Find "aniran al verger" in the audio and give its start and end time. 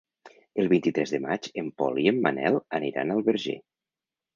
2.83-3.61